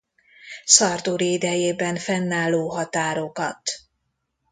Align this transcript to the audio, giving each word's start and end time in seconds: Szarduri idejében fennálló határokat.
Szarduri 0.65 1.31
idejében 1.31 1.95
fennálló 1.95 2.69
határokat. 2.69 3.61